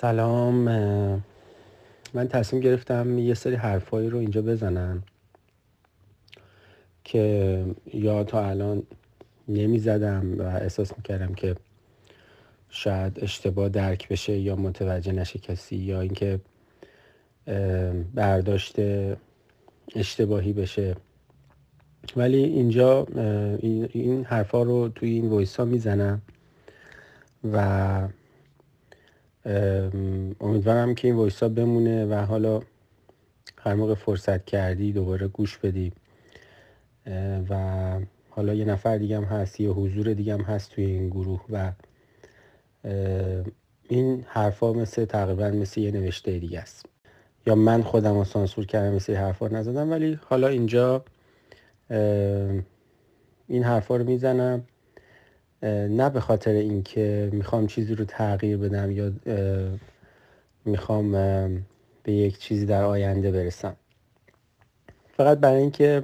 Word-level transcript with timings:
سلام. 0.00 0.54
من 2.14 2.28
تصمیم 2.28 2.62
گرفتم 2.62 3.18
یه 3.18 3.34
سری 3.34 3.54
حرفایی 3.54 4.10
رو 4.10 4.18
اینجا 4.18 4.42
بزنم 4.42 5.02
که 7.04 7.64
یا 7.94 8.24
تا 8.24 8.46
الان 8.48 8.82
نمی 9.48 9.78
زدم 9.78 10.38
و 10.38 10.42
احساس 10.42 10.96
می‌کردم 10.96 11.34
که 11.34 11.54
شاید 12.70 13.18
اشتباه 13.22 13.68
درک 13.68 14.08
بشه 14.08 14.38
یا 14.38 14.56
متوجه 14.56 15.12
نشه 15.12 15.38
کسی 15.38 15.76
یا 15.76 16.00
اینکه 16.00 16.40
برداشت 18.14 18.76
اشتباهی 19.94 20.52
بشه. 20.52 20.96
ولی 22.16 22.44
اینجا 22.44 23.06
این 23.92 24.24
حرفا 24.24 24.62
رو 24.62 24.88
توی 24.88 25.10
این 25.10 25.32
ویسا 25.32 25.64
می‌زنم 25.64 26.22
و 27.52 28.08
امیدوارم 30.40 30.94
که 30.94 31.08
این 31.08 31.16
وایسا 31.16 31.48
بمونه 31.48 32.06
و 32.06 32.14
حالا 32.14 32.60
هر 33.58 33.74
موقع 33.74 33.94
فرصت 33.94 34.44
کردی 34.44 34.92
دوباره 34.92 35.28
گوش 35.28 35.58
بدی. 35.58 35.92
و 37.50 37.54
حالا 38.30 38.54
یه 38.54 38.64
نفر 38.64 38.98
دیگه 38.98 39.16
هم 39.16 39.24
هست 39.24 39.60
یه 39.60 39.70
حضور 39.70 40.12
دیگه 40.14 40.34
هم 40.34 40.40
هست 40.40 40.70
توی 40.70 40.84
این 40.84 41.08
گروه 41.08 41.44
و 41.50 41.72
این 43.88 44.24
حرفا 44.28 44.72
مثل 44.72 45.04
تقریبا 45.04 45.50
مثل 45.50 45.80
یه 45.80 45.90
نوشته 45.90 46.38
دیگه 46.38 46.60
است. 46.60 46.86
یا 47.46 47.54
من 47.54 47.82
خودم 47.82 48.18
رو 48.18 48.24
سانسور 48.24 48.66
کردم 48.66 48.94
مثل 48.94 49.14
حرفا 49.14 49.48
نزدم 49.48 49.90
ولی 49.90 50.18
حالا 50.28 50.48
اینجا 50.48 51.04
این 53.48 53.62
حرفا 53.62 53.96
رو 53.96 54.04
می‌زنم. 54.04 54.64
نه 55.62 56.10
به 56.10 56.20
خاطر 56.20 56.50
اینکه 56.50 57.30
می‌خوام 57.32 57.66
چیزی 57.66 57.94
رو 57.94 58.04
تغییر 58.04 58.56
بدم 58.56 58.90
یا 58.90 59.12
می‌خوام 60.64 61.12
به 62.02 62.12
یک 62.12 62.38
چیزی 62.38 62.66
در 62.66 62.82
آینده 62.82 63.30
برسم. 63.30 63.76
فقط 65.16 65.38
برای 65.38 65.60
اینکه 65.60 66.02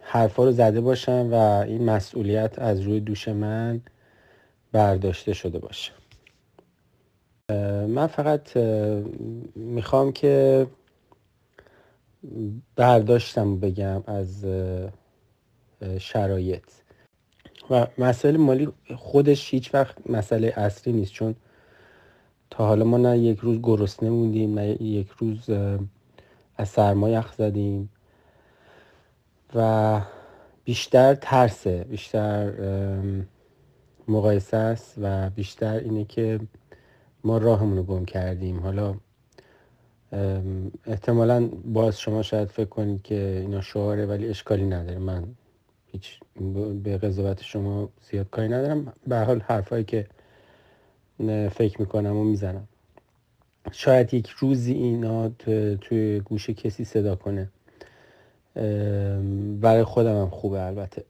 حرفا 0.00 0.44
رو 0.44 0.52
زده 0.52 0.80
باشم 0.80 1.28
و 1.32 1.34
این 1.34 1.84
مسئولیت 1.84 2.58
از 2.58 2.80
روی 2.80 3.00
دوش 3.00 3.28
من 3.28 3.80
برداشته 4.72 5.32
شده 5.32 5.58
باشه. 5.58 5.92
من 7.88 8.06
فقط 8.06 8.56
می‌خوام 9.56 10.12
که 10.12 10.66
برداشتم 12.76 13.60
بگم 13.60 14.02
از 14.06 14.46
شرایط. 15.98 16.64
و 17.70 17.86
مسئله 17.98 18.38
مالی 18.38 18.68
خودش 18.96 19.54
هیچ 19.54 19.74
وقت 19.74 20.10
مسئله 20.10 20.52
اصلی 20.56 20.92
نیست 20.92 21.12
چون 21.12 21.34
تا 22.50 22.66
حالا 22.66 22.84
ما 22.84 22.96
نه 22.96 23.18
یک 23.18 23.38
روز 23.38 23.58
گرسنه 23.62 24.10
موندیم 24.10 24.58
نه 24.58 24.82
یک 24.82 25.08
روز 25.08 25.50
از 26.56 26.68
سرما 26.68 27.08
یخ 27.08 27.32
زدیم 27.32 27.90
و 29.54 30.00
بیشتر 30.64 31.14
ترسه 31.14 31.84
بیشتر 31.84 32.52
مقایسه 34.08 34.56
است 34.56 34.94
و 35.02 35.30
بیشتر 35.30 35.78
اینه 35.78 36.04
که 36.04 36.40
ما 37.24 37.38
راهمون 37.38 37.76
رو 37.76 37.82
گم 37.82 38.04
کردیم. 38.04 38.60
حالا 38.60 38.94
احتمالا 40.86 41.48
باز 41.64 42.00
شما 42.00 42.22
شاید 42.22 42.48
فکر 42.48 42.68
کنید 42.68 43.02
که 43.02 43.38
اینا 43.40 43.60
شعاره 43.60 44.06
ولی 44.06 44.28
اشکالی 44.28 44.64
نداره. 44.64 44.98
من 44.98 45.24
هیچ 45.94 46.20
به 46.84 46.98
قضاوت 46.98 47.42
شما 47.42 47.88
زیاد 48.10 48.30
کاری 48.30 48.48
ندارم. 48.48 48.92
به 49.06 49.18
حال 49.18 49.40
حرفایی 49.40 49.84
که 49.84 50.06
فکر 51.50 51.80
می‌کنم 51.80 52.16
و 52.16 52.24
می‌زنم. 52.24 52.68
شاید 53.72 54.14
یک 54.14 54.28
روزی 54.28 54.72
اینا 54.72 55.28
توی 55.80 56.20
گوش 56.20 56.50
کسی 56.50 56.84
صدا 56.84 57.16
کنه. 57.16 57.48
برای 59.60 59.84
خودم 59.84 60.20
هم 60.20 60.30
خوبه 60.30 60.62
البته. 60.62 61.04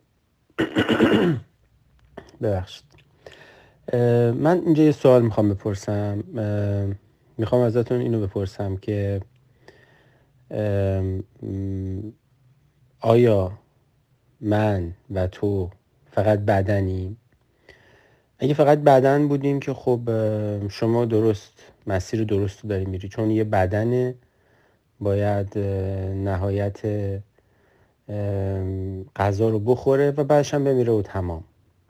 ببخشید. 2.42 2.84
من 4.34 4.62
اینجا 4.64 4.82
یه 4.82 4.92
سوال 4.92 5.22
می‌خوام 5.22 5.48
بپرسم. 5.48 6.25
می‌خوام 7.38 7.60
ازتون 7.62 8.00
اینو 8.00 8.20
بپرسم 8.20 8.76
که 8.76 9.20
آیا 13.00 13.53
من 14.40 14.92
و 15.14 15.26
تو 15.26 15.70
فقط 16.10 16.38
بدنیم. 16.38 17.16
اگه 18.38 18.54
فقط 18.54 18.78
بدن 18.78 19.28
بودیم 19.28 19.60
که 19.60 19.74
خب 19.74 20.00
شما 20.68 21.04
درست 21.04 21.52
مسیر 21.86 22.24
درست 22.24 22.60
رو 22.60 22.68
داری 22.68 22.84
میری. 22.84 23.08
چون 23.08 23.30
یه 23.30 23.44
بدنه 23.44 24.14
باید 25.00 25.58
نهایت 26.24 26.80
غذا 29.16 29.48
رو 29.48 29.58
بخوره 29.58 30.10
و 30.10 30.24
بعدش 30.24 30.54
هم 30.54 30.64
بمیره 30.64 30.92
و 30.92 31.02
تمام. 31.02 31.44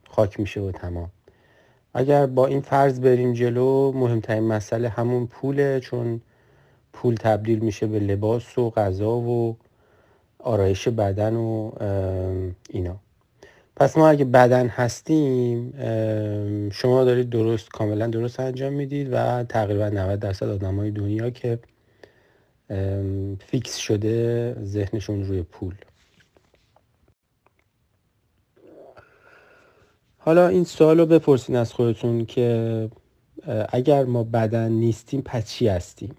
خاک 0.09 0.41
میشه 0.41 0.61
و 0.61 0.73
تمام. 0.73 1.11
اگر 1.95 2.27
با 2.27 2.47
این 2.47 2.61
فرض 2.61 3.01
بریم 3.01 3.33
جلو 3.33 3.93
مهمترین 3.93 4.43
مسئله 4.43 4.89
همون 4.89 5.27
پوله 5.27 5.81
چون 5.81 6.21
پول 6.93 7.15
تبدیل 7.15 7.59
میشه 7.59 7.87
به 7.87 7.99
لباس 7.99 8.59
و 8.59 8.71
غذا 8.71 9.11
و 9.11 9.57
آرایش 10.45 10.89
بدن 10.89 11.37
و 11.37 11.71
اینا. 12.71 12.97
پس 13.77 13.97
ما 13.97 14.09
اگه 14.09 14.25
بدن 14.25 14.67
هستیم 14.67 15.71
شما 16.71 17.05
دارید 17.05 17.31
درست 17.31 17.69
کاملا 17.69 18.07
درست 18.07 18.41
انجام 18.41 18.73
می‌دید 18.73 19.09
و 19.13 19.45
تقریبا 19.45 19.89
90 19.89 20.21
درصد 20.21 20.49
آدم 20.49 20.77
های 20.77 20.91
دنیا 20.91 21.31
که 21.31 21.59
فیکس 23.47 23.77
شده 23.77 24.57
ذهنشون 24.65 25.25
روی 25.25 25.43
پول. 25.43 25.75
حالا 30.19 30.49
این 30.49 30.65
سوال 30.65 30.99
رو 31.01 31.07
بپرسین 31.07 31.57
از 31.57 31.73
خودتون 31.73 32.27
که 32.27 32.91
اگر 33.69 34.05
ما 34.05 34.25
بدن 34.25 34.73
نیستیم 34.73 35.23
پس 35.23 35.51
چی 35.51 35.69
هستیم؟ 35.69 36.15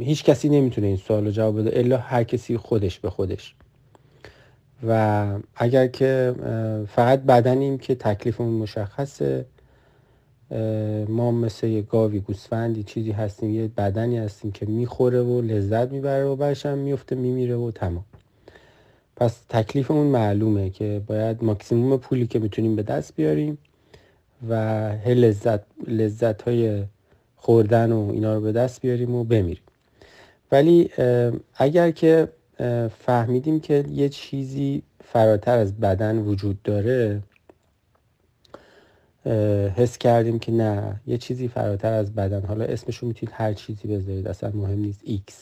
هیچ 0.00 0.24
کسی 0.24 0.48
نمی‌تونه 0.48 0.86
این 0.86 0.96
سوال 0.96 1.24
رو 1.24 1.30
جواب 1.30 1.60
بده 1.60 1.78
الا 1.78 1.96
هر 1.96 2.24
کسی 2.24 2.56
خودش 2.56 2.98
به 3.00 3.10
خودش. 3.10 3.54
و 4.88 5.26
اگر 5.56 5.86
که 5.86 6.34
فقط 6.88 7.22
بدنیم 7.22 7.78
که 7.78 7.94
تکلیفمون 7.94 8.54
مشخصه 8.54 9.46
ما 11.08 11.30
مثل 11.30 11.66
یه 11.66 11.82
گاوی 11.82 12.20
گوسفندی 12.20 12.82
چیزی 12.82 13.12
هستیم 13.12 13.54
یه 13.54 13.68
بدنی 13.68 14.18
هستیم 14.18 14.52
که 14.52 14.66
می‌خوره 14.66 15.22
و 15.22 15.40
لذت 15.40 15.92
می‌بره 15.92 16.24
و 16.24 16.36
بعدش 16.36 16.66
هم 16.66 16.78
میفته 16.78 17.16
میمیره 17.16 17.56
و 17.56 17.70
تمام. 17.70 18.04
پس 19.16 19.40
تکلیفمون 19.48 20.06
معلومه 20.06 20.70
که 20.70 21.02
باید 21.06 21.44
ماکسیموم 21.44 21.96
پولی 21.96 22.26
که 22.26 22.38
می‌تونیم 22.38 22.76
به 22.76 22.82
دست 22.82 23.16
بیاریم 23.16 23.58
و 24.48 24.54
لذت 25.06 25.60
لذت 25.88 26.42
های 26.42 26.84
خوردن 27.36 27.92
و 27.92 28.10
اینا 28.12 28.34
رو 28.34 28.40
به 28.40 28.52
دست 28.52 28.82
بیاریم 28.82 29.14
و 29.14 29.24
بمیریم. 29.24 29.65
ولی 30.52 30.90
اگر 31.54 31.90
که 31.90 32.28
فهمیدیم 32.98 33.60
که 33.60 33.84
یه 33.90 34.08
چیزی 34.08 34.82
فراتر 35.04 35.58
از 35.58 35.80
بدن 35.80 36.18
وجود 36.18 36.62
داره 36.62 37.22
حس 39.76 39.98
کردیم 39.98 40.38
که 40.38 40.52
نه 40.52 41.00
یه 41.06 41.18
چیزی 41.18 41.48
فراتر 41.48 41.92
از 41.92 42.14
بدن. 42.14 42.42
حالا 42.46 42.64
اسمشو 42.64 43.06
می‌تونید 43.06 43.34
هر 43.38 43.52
چیزی 43.52 43.88
بذارید 43.88 44.28
اصلا 44.28 44.50
مهم 44.54 44.78
نیست. 44.78 45.00
X. 45.06 45.32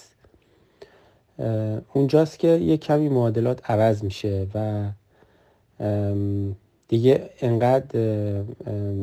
اونجاست 1.95 2.39
که 2.39 2.49
یه 2.49 2.77
کمی 2.77 3.09
معادلات 3.09 3.71
عوض 3.71 4.05
میشه 4.05 4.47
و 4.55 4.85
دیگه 6.89 7.31
انقدر 7.41 8.43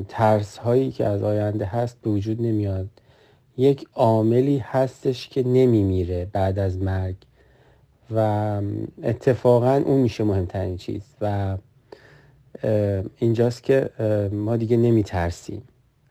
ترس 0.09 0.57
هایی 0.57 0.91
که 0.91 1.05
از 1.05 1.23
آینده 1.23 1.65
هست 1.65 1.97
به 2.01 2.09
وجود 2.09 2.41
نمیاد. 2.41 2.87
یک 3.57 3.87
عاملی 3.93 4.57
هستش 4.57 5.29
که 5.29 5.43
نمیمیره 5.43 6.27
بعد 6.33 6.59
از 6.59 6.77
مرگ 6.77 7.15
و 8.11 8.61
اتفاقا 9.03 9.75
اون 9.85 9.99
میشه 9.99 10.23
مهمترین 10.23 10.77
چیز 10.77 11.01
و 11.21 11.57
اینجاست 13.17 13.63
که 13.63 13.89
ما 14.31 14.57
دیگه 14.57 14.77
نمیترسیم. 14.77 15.63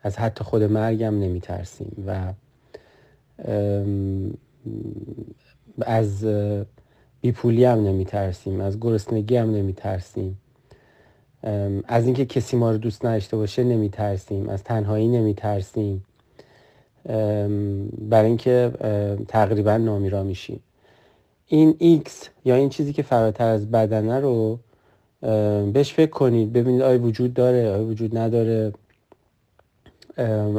از 0.02 0.18
حتی 0.18 0.44
خود 0.44 0.62
مرگم 0.62 1.18
نمیترسیم 1.18 2.04
و 2.06 2.32
از 5.82 6.26
بیپولی 7.20 7.64
هم 7.64 7.86
نمیترسیم 7.86 8.60
از 8.60 8.80
گرسنگی 8.80 9.36
هم 9.36 9.50
نمیترسیم. 9.50 10.38
از 11.84 12.04
اینکه 12.04 12.26
کسی 12.26 12.56
ما 12.56 12.70
رو 12.70 12.78
دوست 12.78 13.04
نداشته 13.04 13.36
باشه 13.36 13.64
نمیترسیم 13.64 14.48
از 14.48 14.64
تنهایی 14.64 15.08
نمیترسیم. 15.08 16.04
برای 18.08 18.26
اینکه 18.26 18.72
تقریبا 19.28 19.76
نامیرا 19.76 20.22
میشیم 20.22 20.60
این 21.46 22.02
X 22.04 22.10
یا 22.44 22.54
این 22.54 22.68
چیزی 22.68 22.92
که 22.92 23.02
فراتر 23.02 23.48
از 23.48 23.70
بدنه 23.70 24.20
رو 24.20 24.58
بهش 25.72 25.92
فکر 25.92 26.10
کنید. 26.10 26.52
ببینید 26.52 26.82
آیا 26.82 27.02
وجود 27.02 27.34
داره 27.34 27.70
آیا 27.70 27.84
وجود 27.84 28.18
نداره. 28.18 28.72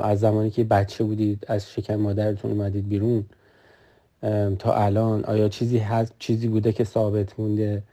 از 0.04 0.20
زمانی 0.20 0.50
که 0.50 0.64
بچه 0.64 1.04
بودید 1.04 1.46
از 1.48 1.70
شکم 1.70 1.96
مادرتون 1.96 2.52
اومدید 2.52 2.90
بیرون. 2.90 3.26
تا 4.60 4.74
الان 4.74 5.26
آیا 5.26 5.50
چیزی 5.50 5.78
هست 5.78 6.14
چیزی 6.20 6.48
بوده 6.48 6.72
که 6.72 6.84
ثابت 6.84 7.40
مونده؟ 7.40 7.84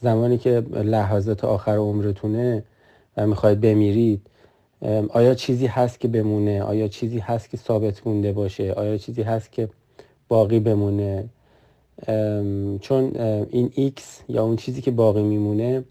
زمانی 0.00 0.38
که 0.38 0.50
لحظات 0.72 1.44
آخر 1.44 1.76
عمرتونه 1.76 2.62
و 3.16 3.26
می‌خواید 3.26 3.60
بمیرید 3.60 4.20
آیا 5.08 5.34
چیزی 5.34 5.66
هست 5.66 6.00
که 6.00 6.08
بمونه؟ 6.08 6.62
آیا 6.62 6.88
چیزی 6.88 7.18
هست 7.18 7.50
که 7.50 7.56
ثابت 7.56 8.06
مونده 8.06 8.32
باشه؟ 8.32 8.72
آیا 8.72 8.98
چیزی 8.98 9.22
هست 9.22 9.52
که 9.52 9.68
باقی 10.28 10.60
بمونه؟ 10.60 11.24
چون 12.80 13.16
این 13.50 13.92
X 13.96 14.02
یا 14.28 14.44
اون 14.44 14.56
چیزی 14.56 14.82
که 14.82 14.90
باقی 14.90 15.22
میمونه 15.22 15.84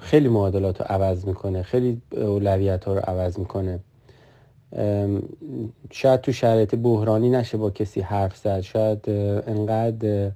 خیلی 0.00 0.28
معادلات 0.28 0.80
رو 0.80 0.86
عوض 0.88 1.24
می‌کنه. 1.24 1.62
خیلی 1.62 2.02
اولویت 2.16 2.84
ها 2.84 2.94
رو 2.94 3.00
عوض 3.00 3.38
می‌کنه. 3.38 3.80
شاید 5.90 6.20
تو 6.20 6.32
شرایط 6.32 6.74
بحرانی 6.74 7.30
نشه 7.30 7.56
با 7.56 7.70
کسی 7.70 8.00
حرف 8.00 8.36
زد. 8.36 8.60
شاید 8.60 9.08
انقدر 9.46 10.30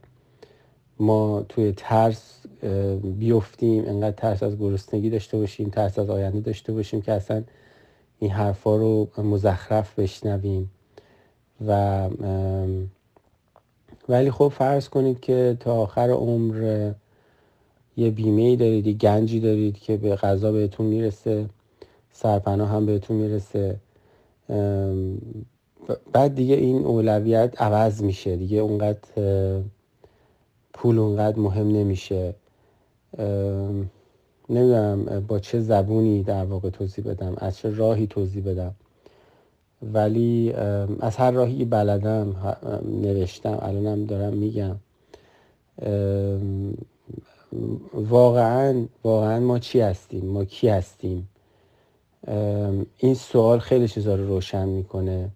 ما 1.00 1.44
توی 1.48 1.72
ترس 1.76 2.35
بیفتیم 3.02 3.84
انقدر 3.86 4.16
ترس 4.16 4.42
از 4.42 4.58
گرسنگی 4.58 5.10
داشته 5.10 5.38
باشیم 5.38 5.68
ترس 5.68 5.98
از 5.98 6.10
آینده 6.10 6.40
داشته 6.40 6.72
باشیم 6.72 7.02
که 7.02 7.12
اصلا 7.12 7.42
این 8.18 8.30
حرفا 8.30 8.76
رو 8.76 9.08
مزخرف 9.18 9.98
بشنویم. 9.98 10.70
و 11.66 12.08
ولی 14.08 14.30
خب 14.30 14.48
فرض 14.48 14.88
کنید 14.88 15.20
که 15.20 15.56
تا 15.60 15.74
آخر 15.74 16.10
عمر 16.10 16.92
یه 17.96 18.10
بیمه 18.10 18.42
ای 18.42 18.56
دارید 18.56 18.86
یه 18.86 18.92
گنجی 18.92 19.40
دارید 19.40 19.78
که 19.78 19.96
به 19.96 20.16
غذا 20.16 20.52
بهتون 20.52 20.86
می‌رسه 20.86 21.46
سرپناه 22.12 22.68
هم 22.68 22.86
بهتون 22.86 23.16
می‌رسه. 23.16 23.76
بعد 26.12 26.34
دیگه 26.34 26.54
این 26.54 26.84
اولویت 26.84 27.62
عوض 27.62 28.02
میشه. 28.02 28.36
دیگه 28.36 28.58
اونقدر 28.58 28.98
پول 30.72 30.98
اونقدر 30.98 31.38
مهم 31.38 31.68
نمیشه. 31.68 32.34
نمی‌دونم 34.48 35.24
با 35.28 35.38
چه 35.38 35.60
زبونی 35.60 36.22
در 36.22 36.44
واقع 36.44 36.70
توضیح 36.70 37.04
بدم 37.04 37.34
از 37.38 37.56
چه 37.56 37.70
راهی 37.70 38.06
توضیح 38.06 38.44
بدم. 38.44 38.74
ولی 39.82 40.52
از 41.00 41.16
هر 41.16 41.30
راهی 41.30 41.64
بلدم 41.64 42.56
نوشتم 43.02 43.58
الانم 43.62 44.04
دارم 44.04 44.32
میگم. 44.32 44.76
واقعا 47.94 48.86
واقعا 49.04 49.40
ما 49.40 49.58
چی 49.58 49.80
هستیم؟ 49.80 50.26
ما 50.26 50.44
کی 50.44 50.68
هستیم؟ 50.68 51.28
این 52.96 53.14
سوال 53.14 53.58
خیلی 53.58 53.88
چیزا 53.88 54.14
رو 54.14 54.26
روشن 54.26 54.68
می‌کنه. 54.68 55.28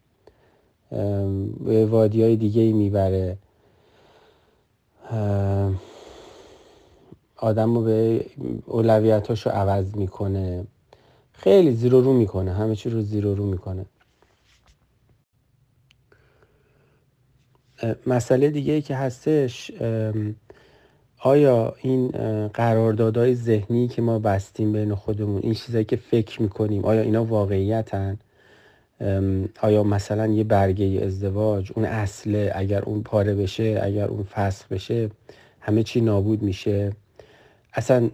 به 1.64 1.86
وادی 1.86 2.22
های 2.22 2.36
دیگه 2.36 2.62
ای 2.62 2.72
می‌بره 2.72 3.36
آدم 7.40 7.74
رو 7.74 7.82
به 7.82 8.26
اولویتاش 8.66 9.46
رو 9.46 9.52
عوض 9.52 9.96
می‌کنه. 9.96 10.64
خیلی 11.32 11.72
زیر 11.72 11.92
رو 11.92 12.12
می‌کنه. 12.12 12.52
همه 12.52 12.76
چی 12.76 12.90
رو 12.90 13.02
زیر 13.02 13.24
رو 13.24 13.46
می‌کنه. 13.46 13.84
مسئله 18.06 18.50
دیگه 18.50 18.72
ای 18.72 18.82
که 18.82 18.96
هستش 18.96 19.70
آیا 21.22 21.74
این 21.82 22.08
قراردادهای 22.48 23.34
ذهنی 23.34 23.88
که 23.88 24.02
ما 24.02 24.18
بستیم 24.18 24.72
بین 24.72 24.94
خودمون 24.94 25.40
این 25.42 25.54
چیزایی 25.54 25.84
که 25.84 25.96
فکر 25.96 26.42
می‌کنیم 26.42 26.84
آیا 26.84 27.00
اینا 27.00 27.24
واقعیتن؟ 27.24 28.18
آیا 29.62 29.82
مثلا 29.82 30.26
یه 30.26 30.44
برگه 30.44 31.04
ازدواج 31.04 31.72
اون 31.74 31.84
اصله 31.84 32.52
اگر 32.54 32.82
اون 32.82 33.02
پاره 33.02 33.34
بشه 33.34 33.80
اگر 33.82 34.08
اون 34.08 34.22
فسخ 34.22 34.68
بشه 34.68 35.10
همه 35.60 35.82
چی 35.82 36.00
نابود 36.00 36.42
میشه؟ 36.42 36.92
اصلا 37.74 38.10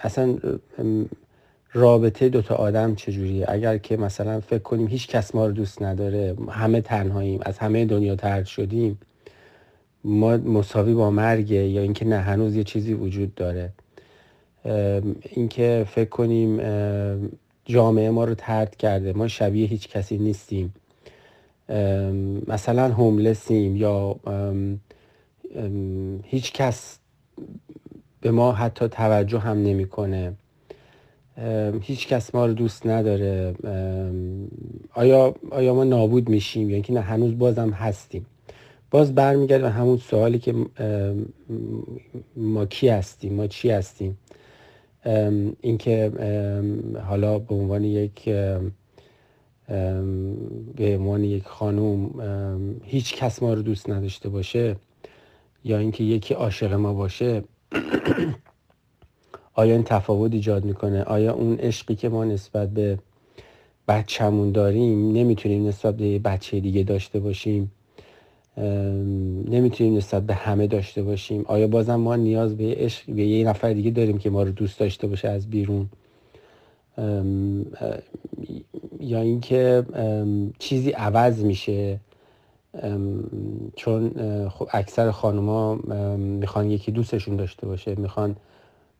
اصلا 0.00 0.38
رابطه 1.72 2.28
دوتا 2.28 2.54
آدم 2.54 2.94
چجوریه؟ 2.94 3.44
اگر 3.48 3.78
که 3.78 3.96
مثلا 3.96 4.40
فکر 4.40 4.62
کنیم 4.62 4.86
هیچ 4.86 5.08
کس 5.08 5.34
ما 5.34 5.46
رو 5.46 5.52
دوست 5.52 5.82
نداره 5.82 6.36
همه 6.50 6.80
تنهاییم 6.80 7.40
از 7.42 7.58
همه 7.58 7.84
دنیا 7.84 8.16
ترد 8.16 8.46
شدیم 8.46 8.98
ما 10.04 10.36
مساوی 10.36 10.94
با 10.94 11.10
مرگه 11.10 11.68
یا 11.68 11.82
اینکه 11.82 12.04
نه 12.04 12.16
هنوز 12.18 12.56
یه 12.56 12.64
چیزی 12.64 12.94
وجود 12.94 13.34
داره. 13.34 13.72
اینکه 15.30 15.86
فکر 15.90 16.08
کنیم 16.08 16.60
جامعه 17.64 18.10
ما 18.10 18.24
رو 18.24 18.34
ترد 18.34 18.76
کرده 18.76 19.12
ما 19.12 19.28
شبیه 19.28 19.66
هیچ 19.66 19.88
کسی 19.88 20.18
نیستیم. 20.18 20.74
مثلا 22.46 22.88
هوملسیم 22.88 23.76
یا 23.76 24.16
هیچ 26.24 26.52
کس 26.52 26.98
به 28.20 28.30
ما 28.30 28.52
حتی 28.52 28.88
توجه 28.88 29.38
هم 29.38 29.62
نمی‌کنه. 29.62 30.32
هیچ 31.80 32.08
کس 32.08 32.34
ما 32.34 32.46
رو 32.46 32.52
دوست 32.52 32.86
نداره. 32.86 33.54
آیا, 34.94 35.34
آیا 35.50 35.74
ما 35.74 35.84
نابود 35.84 36.28
میشیم؟ 36.28 36.70
یا 36.70 36.74
اینکه 36.74 36.92
نه 36.92 37.00
هنوز 37.00 37.38
بازم 37.38 37.70
هستیم. 37.70 38.26
باز 38.90 39.14
برمیگرد 39.14 39.60
به 39.60 39.70
همون 39.70 39.96
سوالی 39.96 40.38
که 40.38 40.54
ما 42.36 42.66
کی 42.66 42.88
هستیم؟ 42.88 43.34
ما 43.34 43.46
چی 43.46 43.70
هستیم؟ 43.70 44.18
اینکه 45.60 46.12
حالا 47.08 47.38
به 47.38 47.54
عنوان 47.54 47.84
یک 47.84 48.24
به 50.76 50.96
عنوان 50.98 51.24
یک 51.24 51.44
خانوم 51.44 52.10
هیچ 52.84 53.16
کس 53.16 53.42
ما 53.42 53.54
رو 53.54 53.62
دوست 53.62 53.90
نداشته 53.90 54.28
باشه 54.28 54.76
یا 55.64 55.78
اینکه 55.78 56.04
یکی 56.04 56.34
عاشق 56.34 56.72
ما 56.72 56.94
باشه 56.94 57.42
آیا 59.54 59.74
این 59.74 59.84
تفاوت 59.84 60.32
ایجاد 60.32 60.64
می‌کنه؟ 60.64 61.02
آیا 61.02 61.34
اون 61.34 61.56
عشقی 61.56 61.94
که 61.94 62.08
ما 62.08 62.24
نسبت 62.24 62.70
به 62.70 62.98
بچهمون 63.88 64.52
داریم 64.52 65.12
نمی‌تونیم 65.12 65.66
نسبت 65.68 65.96
به 65.96 66.18
بچه 66.18 66.60
دیگه 66.60 66.82
داشته 66.82 67.20
باشیم؟ 67.20 67.70
نمی‌تونیم 69.48 69.96
نسبت 69.96 70.26
به 70.26 70.34
همه 70.34 70.66
داشته 70.66 71.02
باشیم؟ 71.02 71.44
آیا 71.46 71.68
بازم 71.68 71.96
ما 71.96 72.16
نیاز 72.16 72.56
به 72.56 72.74
عشق 72.78 73.12
به 73.12 73.22
یه 73.22 73.48
نفر 73.48 73.72
دیگه 73.72 73.90
داریم 73.90 74.18
که 74.18 74.30
ما 74.30 74.42
رو 74.42 74.50
دوست 74.50 74.78
داشته 74.80 75.06
باشه 75.06 75.28
از 75.28 75.50
بیرون؟ 75.50 75.88
یا 79.00 79.20
اینکه 79.20 79.84
چیزی 80.58 80.90
عوض 80.90 81.44
میشه؟ 81.44 82.00
چون 83.76 84.10
خب 84.48 84.68
اکثر 84.72 85.10
خانوما 85.10 85.74
می‌خوان 86.16 86.70
یکی 86.70 86.92
دوستشون 86.92 87.36
داشته 87.36 87.66
باشه 87.66 87.94
می‌خوان 87.94 88.36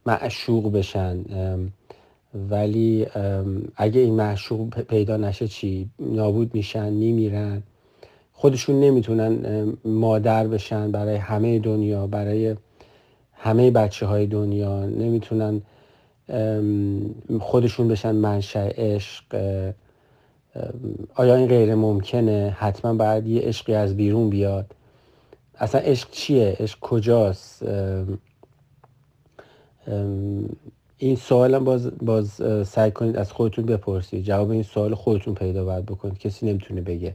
معشوق 0.07 0.73
بشن. 0.73 1.25
ولی 2.51 3.07
اگه 3.77 4.01
این 4.01 4.15
معشوق 4.15 4.81
پیدا 4.81 5.17
نشه 5.17 5.49
چی؟ 5.49 5.91
نابود 5.99 6.55
میشن 6.55 6.93
میمیرن. 6.93 7.63
خودشون 8.33 8.81
نمی‌تونن 8.81 9.73
مادر 9.85 10.47
بشن 10.47 10.91
برای 10.91 11.17
همه 11.17 11.59
دنیا 11.59 12.07
برای 12.07 12.57
همه 13.33 13.71
بچه 13.71 14.07
های 14.07 14.27
دنیا. 14.27 14.87
نمی‌تونن 14.87 15.63
خودشون 17.41 17.89
بشن 17.89 18.13
منشأ 18.15 18.69
عشق 18.69 19.25
آیا 21.15 21.35
این 21.35 21.49
غیر 21.49 21.75
ممکنه؟ 21.75 22.57
حتما 22.59 22.95
باید 22.95 23.27
یه 23.27 23.43
عشقی 23.43 23.75
از 23.75 23.97
بیرون 23.97 24.31
بیاد. 24.31 24.75
اصلا 25.59 25.81
عشق 25.81 26.11
چیه؟ 26.11 26.57
عشق 26.61 26.79
کجاست؟ 26.81 27.63
این 30.99 31.17
سوال 31.17 31.59
باز, 31.59 31.91
باز 32.03 32.43
سعی 32.69 32.91
کنید 32.91 33.17
از 33.17 33.33
خودتون 33.33 33.67
بپرسید. 33.67 34.25
جواب 34.25 34.51
این 34.51 34.63
سوال 34.63 34.95
خودتون 34.95 35.35
پیدا 35.35 35.65
باید 35.65 35.87
بکنید. 35.87 36.19
کسی 36.19 36.47
نمی‌تونه 36.47 36.81
بگه. 36.81 37.15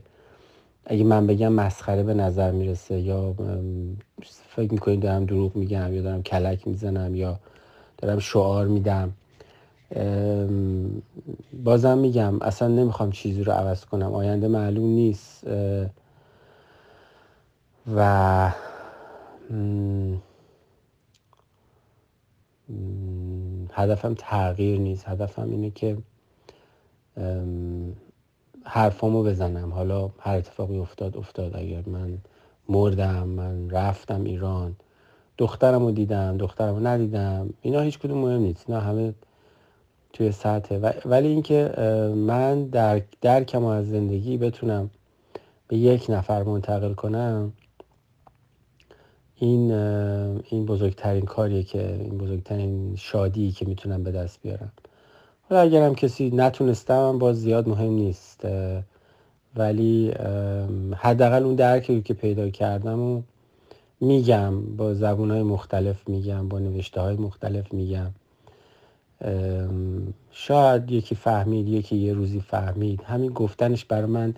اگه 0.86 1.04
من 1.04 1.26
بگم 1.26 1.52
مسخره 1.52 2.02
به 2.02 2.14
نظر 2.14 2.50
می‌رسه 2.50 3.00
یا 3.00 3.34
فکر 4.56 4.72
می‌کنید 4.72 5.00
دارم 5.00 5.24
دروغ 5.24 5.56
میگم 5.56 5.94
یا 5.94 6.02
دارم 6.02 6.22
کلک 6.22 6.68
می‌زنم 6.68 7.14
یا 7.14 7.38
دارم 7.98 8.18
شعار 8.18 8.66
میدم. 8.66 9.12
بازم 11.64 11.98
میگم 11.98 12.42
اصلا 12.42 12.68
نمی‌خوام 12.68 13.10
چیزی 13.10 13.44
رو 13.44 13.52
عوض 13.52 13.84
کنم. 13.84 14.14
آینده 14.14 14.48
معلوم 14.48 14.88
نیست. 14.88 15.46
و 17.96 18.50
هدفم 23.72 24.14
تغییر 24.18 24.80
نیست. 24.80 25.08
هدفم 25.08 25.50
اینه 25.50 25.70
که 25.70 25.98
حرفامو 28.64 29.22
بزنم. 29.22 29.72
حالا 29.72 30.10
هر 30.18 30.36
اتفاقی 30.36 30.78
افتاد 30.78 31.16
افتاد. 31.16 31.56
اگر 31.56 31.82
من 31.86 32.18
مردم 32.68 33.28
من 33.28 33.70
رفتم 33.70 34.24
ایران 34.24 34.76
دخترم 35.38 35.90
دیدم 35.90 36.36
دخترم 36.36 36.86
ندیدم 36.86 37.50
اینا 37.62 37.80
هیچ 37.80 37.98
کدوم 37.98 38.18
مهم 38.18 38.40
نیست. 38.40 38.64
اینا 38.68 38.80
همه 38.80 39.14
توی 40.16 40.32
سطحه 40.32 40.78
ولی 41.04 41.28
اینکه 41.28 41.72
من 42.16 42.64
در 42.64 43.02
درکم 43.20 43.64
از 43.64 43.88
زندگی 43.88 44.36
بتونم 44.36 44.90
به 45.68 45.76
یک 45.76 46.06
نفر 46.08 46.42
منتقل 46.42 46.94
کنم 46.94 47.52
این 49.36 49.72
این 49.72 50.66
بزرگترین 50.66 51.24
کاریه 51.24 51.62
که 51.62 51.92
این 51.92 52.18
بزرگترین 52.18 52.96
شادی 52.96 53.52
که 53.52 53.66
می‌تونم 53.66 54.02
به 54.02 54.10
دست 54.12 54.42
بیارم. 54.42 54.72
حالا 55.50 55.62
اگرم 55.62 55.94
کسی 55.94 56.30
نتونستم 56.30 57.18
باز 57.18 57.40
زیاد 57.40 57.68
مهم 57.68 57.92
نیست. 57.92 58.46
ولی 59.56 60.10
حداقل 60.96 61.42
اون 61.42 61.54
درکی 61.54 62.02
که 62.02 62.14
پیدا 62.14 62.50
کردم 62.50 63.00
و 63.00 63.22
میگم 64.00 64.76
با 64.76 64.94
زبون 64.94 65.30
های 65.30 65.42
مختلف 65.42 66.08
میگم 66.08 66.48
با 66.48 66.58
نوشته 66.58 67.00
های 67.00 67.16
مختلف 67.16 67.72
میگم. 67.72 68.10
شاید 70.30 70.90
یکی 70.90 71.14
فهمید 71.14 71.68
یکی 71.68 71.96
یه 71.96 72.12
روزی 72.12 72.40
فهمید. 72.40 73.02
همین 73.02 73.32
گفتنش 73.32 73.84
بر 73.84 74.06
من 74.06 74.34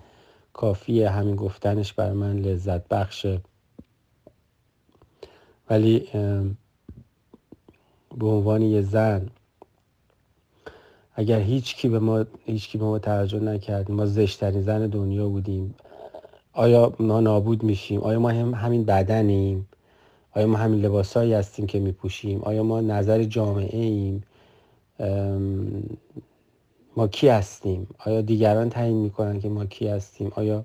کافیه 0.52 1.10
همین 1.10 1.36
گفتنش 1.36 1.92
بر 1.92 2.12
من 2.12 2.36
لذت 2.36 2.88
بخشه. 2.88 3.40
ولی 5.70 6.08
به 8.18 8.26
عنوان 8.26 8.62
یه 8.62 8.82
زن 8.82 9.30
اگر 11.14 11.40
هیچ 11.40 11.76
کی 11.76 11.88
به 11.88 11.98
ما 11.98 12.24
هیچ 12.44 12.68
کی 12.68 12.78
به 12.78 12.84
ما 12.84 12.98
توجه 12.98 13.40
نکرد 13.40 13.90
ما 13.90 14.06
زشترین 14.06 14.62
زن 14.62 14.86
دنیا 14.86 15.28
بودیم. 15.28 15.74
آیا 16.52 16.92
ما 16.98 17.20
نابود 17.20 17.62
میشیم؟ 17.62 18.00
آیا 18.00 18.18
ما 18.18 18.30
هم 18.30 18.54
همین 18.54 18.84
بدنیم؟ 18.84 19.68
آیا 20.32 20.46
ما 20.46 20.58
همین 20.58 20.80
لباسایی 20.80 21.32
هستیم 21.32 21.66
که 21.66 21.80
میپوشیم؟ 21.80 22.40
آیا 22.42 22.62
ما 22.62 22.80
نظر 22.80 23.24
جامعه 23.24 23.78
ایم 23.78 24.24
ما 26.96 27.08
کی 27.08 27.28
هستیم؟ 27.28 27.86
آیا 27.98 28.20
دیگران 28.20 28.70
تعیین 28.70 28.96
می‌کنن 28.96 29.40
که 29.40 29.48
ما 29.48 29.66
کی 29.66 29.88
هستیم؟ 29.88 30.32
آیا 30.36 30.64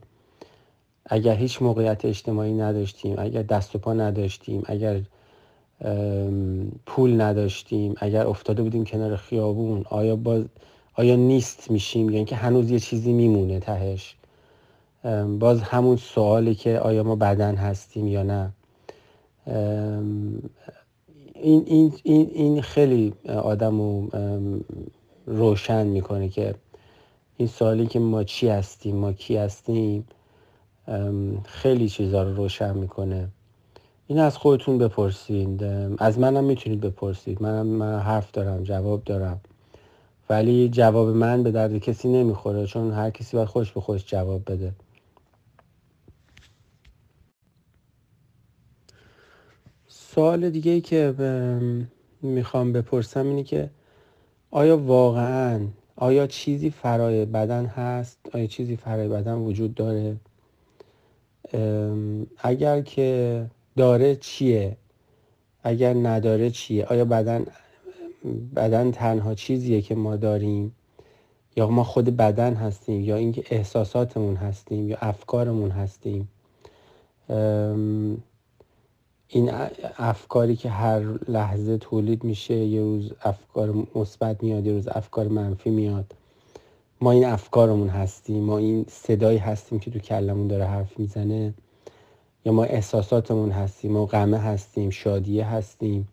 اگر 1.06 1.36
هیچ 1.36 1.62
موقعیت 1.62 2.06
اجتماعی 2.06 2.54
نداشتیم 2.54 3.16
اگر 3.18 3.44
دست 3.44 3.76
و 3.76 3.80
پا 3.80 3.94
نداشتیم 3.94 4.64
اگر 4.66 5.02
پول 6.86 7.22
نداشتیم 7.22 7.96
اگر 7.98 8.28
افتاده 8.28 8.64
بودیم 8.64 8.84
کنار 8.86 9.16
خیابون 9.16 9.86
آیا 9.90 10.16
باز 10.16 10.46
آیا 10.94 11.16
نیست 11.16 11.72
میشیم؟ 11.72 12.10
یا 12.10 12.18
اینکه 12.18 12.36
هنوز 12.36 12.72
یه 12.72 12.80
چیزی 12.80 13.14
میمونه 13.14 13.60
تهش. 13.60 14.16
باز 15.40 15.62
همون 15.62 15.98
سوالی 15.98 16.56
که 16.56 16.80
آیا 16.80 17.04
ما 17.04 17.16
بدن 17.16 17.56
هستیم 17.56 18.08
یا 18.08 18.24
نه. 18.24 18.54
این, 21.44 21.64
این, 21.68 21.94
این, 22.04 22.30
این 22.34 22.62
خیلی 22.62 23.14
آدم 23.30 23.82
رو 23.82 24.10
روشن 25.26 25.88
می‌کنه 25.88 26.30
که 26.30 26.56
این 27.38 27.48
سوالی 27.48 27.88
که 27.88 28.00
ما 28.00 28.24
چی 28.24 28.48
هستیم 28.48 28.96
ما 28.96 29.14
کی 29.14 29.38
هستیم 29.38 30.06
خیلی 31.46 31.90
چیزها 31.90 32.24
رو 32.24 32.36
روشن 32.36 32.78
می‌کنه. 32.78 33.28
این 34.08 34.20
از 34.20 34.38
خودتون 34.38 34.78
بپرسید. 34.78 35.64
از 35.98 36.20
منم 36.20 36.44
می‌تونید 36.44 36.82
بپرسید. 36.82 37.42
منم 37.42 37.68
من 37.68 38.00
حرف 38.00 38.32
دارم 38.32 38.64
جواب 38.64 39.04
دارم. 39.04 39.42
ولی 40.30 40.70
جواب 40.70 41.08
من 41.08 41.44
به 41.44 41.52
درد 41.52 41.78
کسی 41.78 42.10
نمی‌خوره 42.10 42.66
چون 42.66 42.92
هر 42.92 43.10
کسی 43.10 43.38
باید 43.38 43.50
خوش 43.50 43.72
به 43.72 43.82
خوش 43.82 44.06
جواب 44.06 44.52
بده. 44.52 44.72
سوال 50.16 50.50
دیگه 50.50 50.72
ای 50.72 50.82
که 50.82 51.14
می‌خوام 52.22 52.74
بپرسم 52.74 53.28
اینه 53.28 53.44
که 53.44 53.70
آیا 54.52 54.78
واقعا 54.78 55.68
آیا 55.96 56.28
چیزی 56.28 56.70
فرای 56.70 57.26
بدن 57.26 57.66
هست؟ 57.66 58.18
آیا 58.34 58.48
چیزی 58.48 58.76
فرای 58.76 59.08
بدن 59.08 59.34
وجود 59.34 59.76
داره؟ 59.76 60.16
اگر 62.38 62.82
که 62.82 63.46
داره 63.78 64.16
چیه؟ 64.16 64.78
اگر 65.64 65.94
نداره 65.94 66.50
چیه؟ 66.50 66.86
آیا 66.86 67.06
بدن 67.06 67.46
بدن 68.56 68.92
تنها 68.92 69.36
چیزیه 69.36 69.82
که 69.82 69.96
ما 69.96 70.16
داریم؟ 70.16 70.76
یا 71.56 71.70
ما 71.70 71.84
خود 71.84 72.06
بدن 72.06 72.54
هستیم؟ 72.54 73.02
یا 73.02 73.16
اینکه 73.16 73.44
احساساتمون 73.50 74.36
هستیم؟ 74.36 74.90
یا 74.90 74.98
افکارمون 75.02 75.72
هستیم؟ 75.72 76.28
این 79.36 79.52
افکاری 79.98 80.56
که 80.56 80.70
هر 80.70 81.02
لحظه 81.28 81.78
تولید 81.78 82.24
میشه 82.24 82.54
یه 82.54 82.82
روز 82.82 83.12
افکار 83.22 83.88
مثبت 83.96 84.44
میاد 84.44 84.66
یه 84.66 84.74
روز 84.74 84.88
افکار 84.88 85.28
منفی 85.28 85.70
میاد. 85.70 86.16
ما 87.02 87.12
این 87.12 87.26
افکارمون 87.26 87.88
هستیم 87.88 88.44
ما 88.44 88.58
این 88.58 88.86
صدایی 88.90 89.38
هستیم 89.38 89.80
که 89.80 89.92
تو 89.92 90.00
کلمون 90.00 90.48
داره 90.48 90.66
حرف 90.66 91.00
می‌زنه. 91.00 91.54
یا 92.46 92.52
ما 92.52 92.64
احساساتمون 92.64 93.52
هستیم 93.52 93.92
ما 93.92 94.06
غمه 94.06 94.38
هستیم 94.38 94.90
شادیه 94.90 95.46
هستیم. 95.46 96.08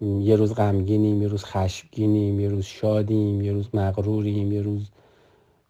یه 0.00 0.36
روز 0.36 0.54
غمگینیم 0.54 1.22
یه 1.22 1.28
روز 1.28 1.44
خشمگینیم 1.44 2.40
یه 2.40 2.48
روز 2.48 2.64
شادیم 2.64 3.40
یه 3.40 3.52
روز 3.52 3.68
مغروریم 3.74 4.52
یه 4.52 4.62
روز 4.62 4.90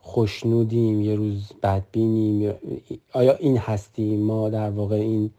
خوشنودیم 0.00 1.00
یه 1.00 1.14
روز 1.14 1.52
بدبینیم 1.62 2.54
آیا 3.12 3.34
این 3.34 3.56
هستیم؟ 3.56 4.20
ما 4.20 4.48
در 4.48 4.70
واقع 4.70 4.96
این 4.96 5.30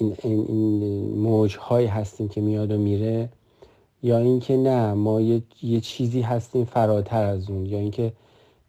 این, 0.00 0.16
این, 0.22 0.46
این 0.48 1.18
موج 1.18 1.56
هایی 1.56 1.86
هستیم 1.86 2.28
که 2.28 2.40
میاد 2.40 2.70
و 2.70 2.78
میره 2.78 3.28
یا 4.02 4.18
اینکه 4.18 4.56
نه 4.56 4.92
ما 4.94 5.20
یه, 5.20 5.42
یه 5.62 5.80
چیزی 5.80 6.20
هستیم 6.20 6.64
فراتر 6.64 7.24
از 7.24 7.50
اون 7.50 7.66
یا 7.66 7.78
اینکه 7.78 8.12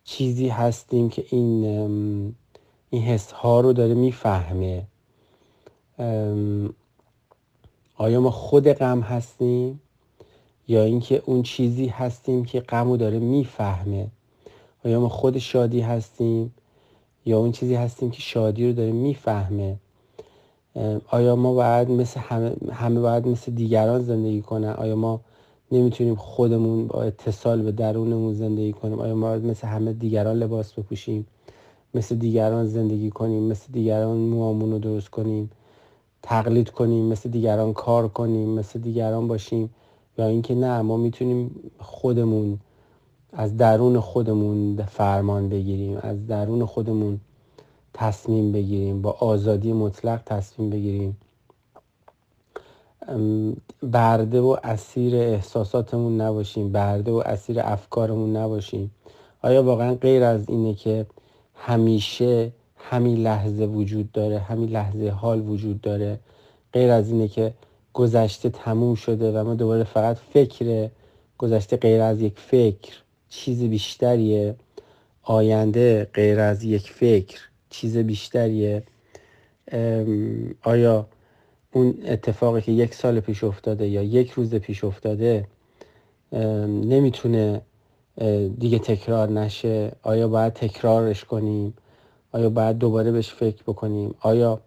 چیزی 0.03 0.47
هستیم 0.47 1.09
که 1.09 1.25
این 1.29 1.65
این 2.89 3.01
حس 3.01 3.31
ها 3.31 3.59
رو 3.59 3.73
داره 3.73 3.93
می‌فهمه. 3.93 4.83
آیا 7.95 8.21
ما 8.21 8.31
خود 8.31 8.67
غم 8.67 8.99
هستیم؟ 8.99 9.81
یا 10.67 10.83
اینکه 10.83 11.23
اون 11.25 11.43
چیزی 11.43 11.87
هستیم 11.87 12.45
که 12.45 12.59
غم 12.59 12.89
رو 12.89 12.97
داره 12.97 13.19
می‌فهمه؟ 13.19 14.07
آیا 14.85 14.99
ما 14.99 15.09
خود 15.09 15.37
شادی 15.37 15.81
هستیم؟ 15.81 16.53
یا 17.25 17.39
اون 17.39 17.51
چیزی 17.51 17.75
هستیم 17.75 18.11
که 18.11 18.21
شادی 18.21 18.67
رو 18.67 18.73
داره 18.73 18.91
می‌فهمه؟ 18.91 19.77
آیا 21.07 21.35
ما 21.35 21.53
باید 21.53 21.89
مثل 21.89 22.19
همه, 22.19 22.55
همه 22.71 22.99
باید 22.99 23.27
مثل 23.27 23.51
دیگران 23.51 24.01
زندگی 24.01 24.41
کنن؟ 24.41 24.69
آیا 24.69 24.95
ما 24.95 25.21
نمی‌تونیم 25.71 26.15
خودمون 26.15 26.87
با 26.87 27.01
اتصال 27.01 27.61
به 27.61 27.71
درونمون 27.71 28.33
زندگی 28.33 28.73
کنیم؟ 28.73 28.99
آیا 28.99 29.15
ما 29.15 29.27
باید 29.27 29.45
مثل 29.45 29.67
همه 29.67 29.93
دیگران 29.93 30.35
لباس 30.35 30.73
بپوشیم؟ 30.73 31.27
مثل 31.93 32.15
دیگران 32.15 32.67
زندگی 32.67 33.09
کنیم؟ 33.09 33.43
مثل 33.43 33.65
دیگران 33.71 34.17
موامون 34.17 34.71
رو 34.71 34.79
درست 34.79 35.09
کنیم؟ 35.09 35.51
تقلید 36.23 36.69
کنیم؟ 36.69 37.05
مثل 37.05 37.29
دیگران 37.29 37.73
کار 37.73 38.07
کنیم؟ 38.07 38.49
مثل 38.49 38.79
دیگران 38.79 39.27
باشیم؟ 39.27 39.69
یا 40.17 40.25
اینکه 40.25 40.55
نه 40.55 40.81
ما 40.81 40.97
می‌تونیم 40.97 41.71
خودمون 41.79 42.59
از 43.33 43.57
درون 43.57 43.99
خودمون 43.99 44.83
فرمان 44.83 45.49
بگیریم 45.49 45.97
از 46.01 46.27
درون 46.27 46.65
خودمون 46.65 47.19
تصمیم 47.99 48.51
بگیریم 48.51 49.01
با 49.01 49.11
آزادی 49.11 49.73
مطلق 49.73 50.21
تصمیم 50.25 50.69
بگیریم. 50.69 51.17
برده 53.83 54.41
و 54.41 54.57
اسیر 54.63 55.15
احساساتمون 55.15 56.21
نباشیم 56.21 56.71
برده 56.71 57.11
و 57.11 57.23
اسیر 57.25 57.59
افکارمون 57.59 58.35
نباشیم. 58.35 58.91
آیا 59.41 59.63
واقعا 59.63 59.95
غیر 59.95 60.23
از 60.23 60.49
اینه 60.49 60.73
که 60.73 61.05
همیشه 61.55 62.51
همین 62.77 63.17
لحظه 63.17 63.65
وجود 63.65 64.11
داره 64.11 64.39
همین 64.39 64.69
لحظه 64.69 65.09
حال 65.09 65.49
وجود 65.49 65.81
داره؟ 65.81 66.19
غیر 66.73 66.91
از 66.91 67.11
اینه 67.11 67.27
که 67.27 67.53
گذشته 67.93 68.49
تموم 68.49 68.95
شده 68.95 69.31
و 69.31 69.43
ما 69.43 69.55
دوباره 69.55 69.83
فقط 69.83 70.17
فکر 70.33 70.89
گذشته 71.37 71.77
غیر 71.77 72.01
از 72.01 72.21
یک 72.21 72.39
فکر 72.39 72.93
چیز 73.29 73.63
بیشتریه. 73.63 74.55
آینده 75.23 76.07
غیر 76.13 76.39
از 76.39 76.63
یک 76.63 76.89
فکر. 76.91 77.48
چیز 77.69 77.97
بیشتریه. 77.97 78.83
آیا 80.63 81.07
اون 81.73 81.97
اتفاقی 82.05 82.61
که 82.61 82.71
یک 82.71 82.93
سال 82.93 83.19
پیش 83.19 83.43
افتاده 83.43 83.87
یا 83.87 84.03
یک 84.03 84.31
روز 84.31 84.55
پیش 84.55 84.83
افتاده 84.83 85.47
نمی‌تونه 86.83 87.61
دیگه 88.59 88.79
تکرار 88.79 89.29
نشه؟ 89.29 89.91
آیا 90.03 90.27
باید 90.27 90.53
تکرارش 90.53 91.25
کنیم؟ 91.25 91.73
آیا 92.31 92.49
باید 92.49 92.77
دوباره 92.77 93.11
بهش 93.11 93.33
فکر 93.33 93.63
بکنیم؟ 93.63 94.15
آیا 94.19 94.61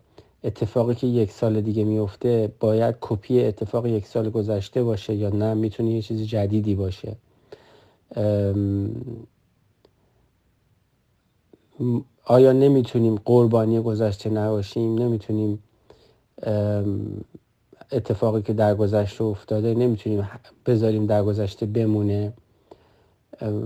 اتفاقی 0.44 0.94
که 0.94 1.06
یک 1.06 1.30
سال 1.30 1.60
دیگه 1.60 1.84
میفته 1.84 2.52
باید 2.60 2.94
کپی 3.00 3.44
اتفاق 3.44 3.86
یک 3.86 4.06
سال 4.06 4.30
گذشته 4.30 4.82
باشه 4.82 5.14
یا 5.14 5.28
نه؟ 5.28 5.54
می‌تونه 5.54 5.90
یه 5.90 6.02
چیز 6.02 6.22
جدیدی 6.22 6.74
باشه. 6.74 7.16
آیا 12.24 12.52
نمی‌تونیم 12.52 13.14
قربانی 13.24 13.80
گذشته 13.80 14.30
نباشیم؟ 14.30 14.98
نمی‌تونیم 14.98 15.62
اتفاقی 17.92 18.42
که 18.42 18.52
در 18.52 18.74
گذشته 18.74 19.24
افتاده 19.24 19.74
نمی‌تونیم 19.74 20.28
بذاریم 20.66 21.06
در 21.06 21.22
گذشته 21.22 21.66
بمونه 21.66 22.32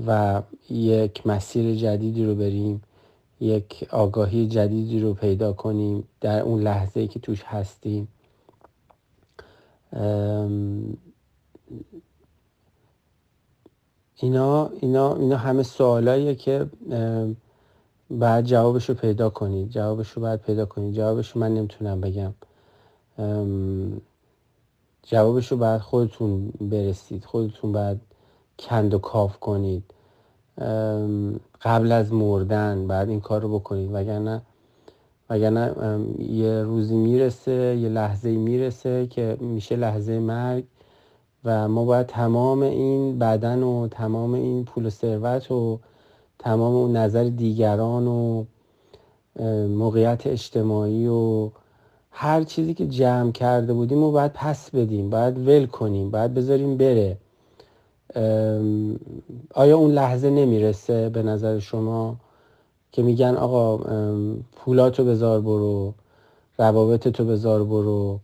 و 0.07 0.43
یک 0.71 1.27
مسیر 1.27 1.75
جدیدی 1.75 2.25
رو 2.25 2.35
بریم 2.35 2.83
یک 3.41 3.89
آگاهی 3.91 4.49
جدیدی 4.49 5.01
رو 5.01 5.15
پیدا 5.15 5.53
کنیم 5.53 6.09
در 6.21 6.41
اون 6.41 6.63
لحظه 6.63 7.07
که 7.07 7.21
توش 7.21 7.43
هستیم. 7.43 8.09
اینا 14.17 14.71
اینا 14.81 15.15
اینا 15.15 15.37
همه 15.37 15.63
سوالاییه 15.63 16.35
که 16.35 16.67
بعد 18.11 18.45
جوابش 18.45 18.89
رو 18.89 18.95
پیدا 18.95 19.31
کنید 19.31 19.71
جوابش 19.71 20.11
رو 20.11 20.23
باید 20.23 20.41
پیدا 20.41 20.67
کنید 20.67 20.95
جوابش 20.95 21.31
رو 21.31 21.41
من 21.41 21.55
نمی‌تونم 21.55 22.01
بگم. 22.01 22.35
جوابش 25.03 25.53
رو 25.53 25.59
باید 25.59 25.81
خودتون 25.81 26.53
برسید. 26.61 27.25
خودتون 27.25 27.73
باید 27.73 28.01
کند 28.59 28.95
و 28.95 28.99
کاف 28.99 29.39
کنید. 29.39 29.85
قبل 31.63 31.93
از 31.93 32.13
مردن 32.13 32.87
بعد 32.87 33.09
این 33.09 33.21
کار 33.21 33.43
رو 33.43 33.59
بکنید. 33.59 33.91
وگرنه 33.93 34.43
وگرنه 35.31 35.75
یه 36.19 36.63
روزی 36.63 36.95
می‌رسه 36.95 37.77
یه 37.81 37.89
لحظه 37.89 38.31
می‌رسه 38.31 39.07
که 39.07 39.37
میشه 39.41 39.77
لحظه 39.77 40.19
مرگ. 40.19 40.65
و 41.45 41.69
ما 41.69 41.85
باید 41.85 42.07
تمام 42.07 42.63
این 42.63 43.19
بدن 43.19 43.63
و 43.63 43.89
تمام 43.89 44.35
این 44.35 44.65
پول 44.65 44.87
و 44.87 44.91
ثروت 44.91 45.51
و 45.51 45.81
تمام 46.39 46.75
اون 46.75 46.97
نظر 46.97 47.25
دیگران 47.25 48.07
و 48.07 48.45
موقعیت 49.69 50.27
اجتماعی 50.27 51.07
و 51.07 51.51
هر 52.11 52.43
چیزی 52.43 52.75
که 52.75 52.87
جمع 52.87 53.33
کرده 53.33 53.73
بودیم 53.73 54.03
و 54.03 54.11
باید 54.13 54.33
پس 54.33 54.71
بدیم 54.71 55.11
باید 55.11 55.49
ول 55.49 55.67
کنیم 55.67 56.11
باید 56.11 56.35
بذاریم 56.35 56.77
بره. 56.77 57.17
آیا 59.55 59.77
اون 59.77 59.91
لحظه 59.91 60.31
نمی‌رسه 60.31 61.09
به 61.09 61.23
نظر 61.23 61.59
شما 61.59 62.17
که 62.93 63.03
میگن 63.03 63.37
آقا 63.37 63.77
پولاتو 64.57 65.05
بذار 65.05 65.41
برو 65.41 65.95
روابط 66.59 67.21
بذار 67.21 67.65
برو 67.65 68.21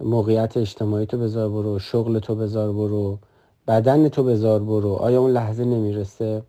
موقعیت 0.00 0.56
اجتماعی 0.56 1.06
تو 1.06 1.18
بذار 1.18 1.48
برو 1.48 1.78
شغل 1.78 2.18
تو 2.18 2.34
بذار 2.34 2.72
برو 2.72 3.18
بدن 3.68 4.08
تو 4.08 4.22
بذار 4.22 4.60
برو؟ 4.60 4.92
آیا 4.92 5.20
اون 5.20 5.30
لحظه 5.30 5.64
نمی‌رسه؟ 5.64 6.42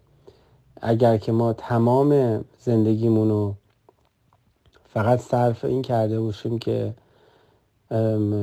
اگر 0.81 1.17
که 1.17 1.31
ما 1.31 1.53
تمام 1.53 2.41
زندگیمونو 2.59 3.53
فقط 4.93 5.19
صرف 5.19 5.65
این 5.65 5.81
کرده 5.81 6.19
باشیم 6.19 6.59
که 6.59 6.93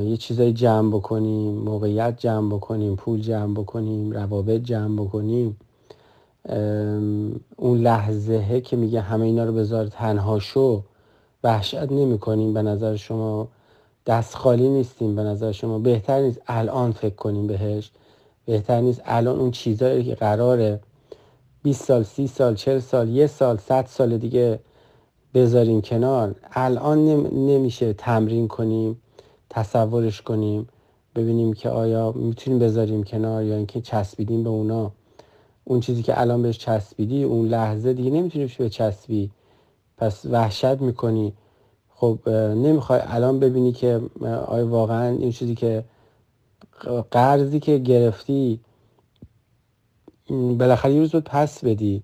یه 0.05 0.17
چیزای 0.17 0.53
جمع 0.53 0.91
بکنیم 0.91 1.55
موقعیت 1.55 2.19
جمع 2.19 2.55
بکنیم 2.55 2.97
پول 2.97 3.21
جمع 3.21 3.55
بکنیم 3.55 4.13
روابط 4.13 4.61
جمع 4.61 5.03
بکنیم 5.03 5.57
اون 7.57 7.79
لحظه 7.79 8.61
که 8.61 8.77
میگه 8.77 9.01
همه 9.01 9.25
اینا 9.25 9.45
رو 9.45 9.53
بذار 9.53 9.87
تنها 9.87 10.39
شو 10.39 10.83
وحشت 11.45 11.93
نمی 11.93 12.19
کنیم 12.19 12.55
به 12.55 12.63
نظر 12.63 12.97
شما 12.97 13.49
دست 14.07 14.35
خالی 14.35 14.69
نیستیم؟ 14.69 15.17
به 15.17 15.23
نظر 15.23 15.53
شما 15.53 15.79
بهتر 15.79 16.21
نیست 16.21 16.41
الان 16.47 16.93
فکر 16.93 17.15
کنیم 17.15 17.47
بهش؟ 17.47 17.91
بهتر 18.47 18.81
نیست 18.81 19.03
الان 19.05 19.41
اون 19.41 19.51
چیزایی 19.51 20.05
که 20.05 20.15
قراره 20.15 20.81
20 21.67 21.85
سال 21.85 22.03
30 22.03 22.27
سال 22.27 22.55
40 22.55 22.79
سال 22.79 23.09
یه 23.09 23.27
سال 23.27 23.57
100 23.57 23.87
سال 23.87 24.19
دیگه 24.19 24.61
بذاریم 25.35 25.81
کنار. 25.81 26.35
الان 26.53 26.99
نمیشه 27.27 27.93
تمرین 27.93 28.49
کنیم 28.49 29.03
تصورش 29.51 30.23
کنیم 30.23 30.69
ببینیم 31.15 31.53
که 31.53 31.69
آیا 31.71 32.13
می‌تونیم 32.13 32.59
بذاریم 32.59 33.05
کنار 33.05 33.45
یا 33.45 33.57
اینکه 33.57 33.81
چسبیدیم 33.81 34.45
به 34.45 34.51
اونا. 34.51 34.93
اون 35.65 35.81
چیزی 35.81 36.03
که 36.03 36.21
الان 36.21 36.43
بهش 36.43 36.59
چسبیدی 36.59 37.25
اون 37.25 37.49
لحظه 37.49 37.93
دیگه 37.93 38.11
نمی‌تونی 38.11 38.51
به 38.59 38.69
چسبی 38.69 39.31
پس 39.97 40.27
وحشت 40.27 40.81
می‌کنی. 40.81 41.33
خب 41.89 42.29
نمی‌خوای 42.29 43.01
الان 43.03 43.41
ببینی 43.41 43.73
که 43.73 44.01
آیا 44.47 44.67
واقعا 44.67 45.09
این 45.09 45.33
چیزی 45.33 45.55
که 45.55 45.85
قرضی 47.11 47.61
که 47.61 47.79
گرفتی 47.79 48.61
بالاخره 50.31 50.93
یه 50.93 51.01
روز 51.01 51.13
بود 51.13 51.25
پس 51.25 51.65
بدی. 51.65 52.03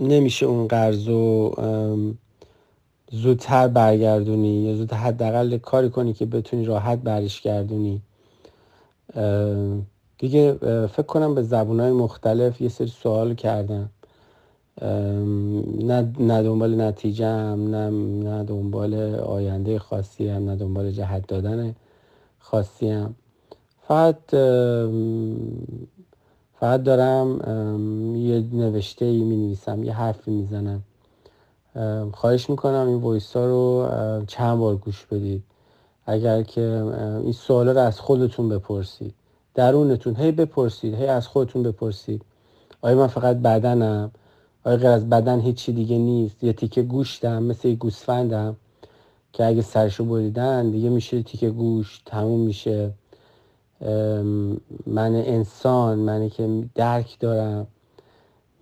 نمیشه 0.00 0.46
اون 0.46 0.68
قرض 0.68 1.08
رو 1.08 1.54
زودتر 3.12 3.68
برگردونی 3.68 4.62
یا 4.62 4.74
زودتر 4.76 4.96
حداقل 4.96 5.58
کاری 5.58 5.90
کنی 5.90 6.12
که 6.12 6.26
بتونی 6.26 6.64
راحت 6.64 6.98
برش 6.98 7.40
گردونی. 7.40 8.02
دیگه 10.18 10.52
فکر 10.86 11.02
کنم 11.02 11.34
به 11.34 11.42
زبونهای 11.42 11.92
مختلف 11.92 12.60
یه 12.60 12.68
سری 12.68 12.88
سوال 12.88 13.34
کردم. 13.34 13.90
نه, 14.82 16.12
نه 16.18 16.42
دنبال 16.42 16.80
نتیجه 16.80 17.26
هم 17.26 17.76
نه, 17.76 17.90
نه 18.24 18.44
دنبال 18.44 18.94
آینده 19.14 19.78
خاصی 19.78 20.28
هم 20.28 20.50
نه 20.50 20.56
دنبال 20.56 20.90
جهت 20.90 21.26
دادن 21.26 21.74
خاصی 22.38 22.88
هم. 22.88 23.14
فقط 23.90 24.16
فقط 26.60 26.82
دارم 26.82 27.36
یه 28.16 28.44
نوشته 28.52 29.04
ای 29.04 29.20
می 29.20 29.36
نویسم 29.36 29.84
یه 29.84 29.92
حرفی 29.92 30.30
می‌زنم. 30.30 30.82
خواهش 32.12 32.50
می‌کنم 32.50 32.86
این 32.88 32.96
وایس 32.96 33.36
ها 33.36 33.46
رو 33.46 33.88
چند 34.26 34.58
بار 34.58 34.76
گوش 34.76 35.06
بدید. 35.06 35.42
اگر 36.06 36.42
که 36.42 36.62
این 37.22 37.32
سوال 37.32 37.68
رو 37.68 37.78
از 37.78 38.00
خودتون 38.00 38.48
بپرسید. 38.48 39.14
درونتون 39.54 40.16
هی 40.16 40.32
بپرسید 40.32 40.94
هی 40.94 41.06
از 41.06 41.26
خودتون 41.26 41.62
بپرسید. 41.62 42.22
آیا 42.82 42.96
من 42.96 43.06
فقط 43.06 43.36
بدنم؟ 43.36 44.10
آیا 44.64 44.76
غیر 44.76 44.86
از 44.90 45.08
بدن 45.08 45.40
هیچی 45.40 45.72
دیگه 45.72 45.98
نیست؟ 45.98 46.44
یه 46.44 46.52
تیکه 46.52 46.82
گوشتم 46.82 47.42
مثل 47.42 47.68
یه 47.68 47.74
گوسفندم 47.74 48.56
که 49.32 49.46
اگه 49.46 49.62
سرشو 49.62 50.04
بریدن 50.04 50.70
دیگه 50.70 50.88
میشه 50.88 51.22
تیکه 51.22 51.50
گوش 51.50 52.02
تموم 52.06 52.40
میشه. 52.40 52.90
من 54.86 55.14
انسان 55.14 55.98
منی 55.98 56.30
که 56.30 56.64
درک 56.74 57.16
دارم 57.20 57.66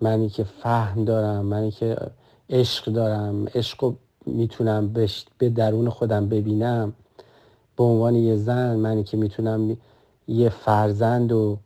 منی 0.01 0.29
که 0.29 0.45
فهم 0.45 1.05
دارم 1.05 1.45
منی 1.47 1.71
که 1.71 1.97
عشق 2.51 2.93
دارم. 2.93 3.47
عشق 3.55 3.85
رو 3.85 3.95
می‌تونم 4.27 4.95
به 5.39 5.49
درون 5.49 5.89
خودم 5.89 6.29
ببینم. 6.29 6.93
به 7.77 7.85
عنوان 7.85 8.15
یه 8.15 8.37
زن 8.37 8.77
منی 8.77 9.05
که 9.05 9.17
می‌تونم 9.17 9.77
یه 10.29 10.49
فرزند 10.49 11.33
و 11.33 11.59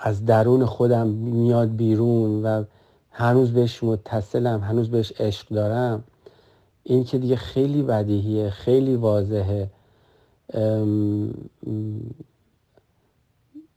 از 0.00 0.24
درون 0.24 0.64
خودم 0.64 1.06
میاد 1.06 1.76
بیرون 1.76 2.42
و 2.42 2.64
هنوز 3.10 3.52
بهش 3.52 3.84
متصلم 3.84 4.60
هنوز 4.60 4.90
بهش 4.90 5.12
عشق 5.20 5.48
دارم. 5.48 6.04
این 6.84 7.04
که 7.04 7.18
دیگه 7.18 7.36
خیلی 7.36 7.82
بدیهیه 7.82 8.50
خیلی 8.50 8.96
واضحه. 8.96 9.70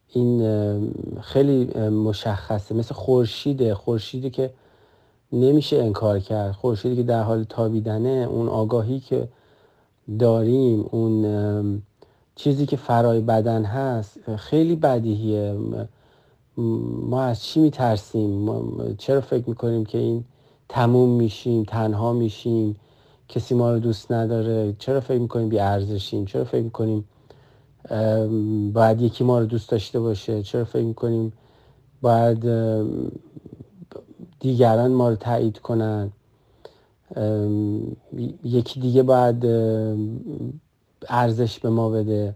این 0.08 0.92
خیلی 1.22 1.66
مشخصه. 1.90 2.76
مثل 2.76 2.94
خورشیده. 2.94 3.76
خورشیدی 3.76 4.30
که 4.30 4.54
نمیشه 5.32 5.78
انکار 5.78 6.20
کرد. 6.20 6.52
خورشیدی 6.52 6.96
که 6.96 7.04
در 7.04 7.24
حال 7.24 7.44
تابیدنه 7.44 8.28
اون 8.30 8.48
آگاهی 8.48 9.00
که 9.00 9.28
داریم 10.20 10.86
اون 10.92 11.82
چیزی 12.36 12.66
که 12.66 12.78
فرای 12.78 13.22
بدن 13.22 13.64
هست 13.64 14.36
خیلی 14.36 14.76
بدیهیه. 14.76 15.58
ما 17.08 17.22
از 17.22 17.44
چی 17.44 17.60
میترسیم؟ 17.60 18.96
چرا 18.98 19.22
فکر 19.22 19.50
می‌کنیم 19.50 19.86
که 19.86 19.98
این 19.98 20.24
تموم 20.70 21.10
میشیم 21.10 21.64
تنها 21.64 22.14
میشیم؟ 22.14 22.76
کسی 23.34 23.56
ما 23.56 23.74
رو 23.74 23.80
دوست 23.80 24.12
نداره 24.12 24.76
چرا 24.80 25.00
فکر 25.00 25.20
می‌کنیم 25.20 25.50
بی 25.50 25.60
ارزشیم؟ 25.60 26.26
چرا 26.26 26.44
فکر 26.44 26.62
می‌کنیم 26.62 27.06
باید 28.74 29.02
یکی 29.02 29.24
ما 29.24 29.40
رو 29.40 29.46
دوست 29.46 29.70
داشته 29.70 30.00
باشه؟ 30.00 30.44
چرا 30.44 30.66
فکر 30.66 30.84
می‌کنیم 30.84 31.34
باید 32.02 32.46
دیگران 34.40 34.92
ما 34.92 35.10
رو 35.10 35.16
تایید 35.16 35.60
کنن؟ 35.60 36.12
یکی 38.44 38.80
دیگه 38.80 39.04
باید 39.04 39.46
ارزش 41.10 41.60
به 41.60 41.70
ما 41.70 41.90
بده. 41.90 42.36